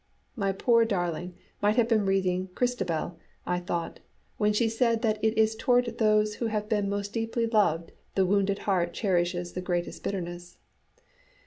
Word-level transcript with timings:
My 0.35 0.51
poor 0.51 0.83
darling 0.83 1.35
might 1.61 1.75
have 1.75 1.87
been 1.87 2.07
reading 2.07 2.49
Christabel, 2.55 3.19
I 3.45 3.59
thought, 3.59 3.99
when 4.37 4.51
she 4.51 4.67
said 4.67 5.03
that 5.03 5.23
it 5.23 5.37
is 5.37 5.55
toward 5.55 5.99
those 5.99 6.37
who 6.41 6.47
have 6.47 6.67
been 6.67 6.89
most 6.89 7.13
deeply 7.13 7.45
loved 7.45 7.91
the 8.15 8.25
wounded 8.25 8.57
heart 8.65 8.95
cherishes 8.95 9.53
the 9.53 9.61
greatest 9.61 10.03
bitterness. 10.03 10.57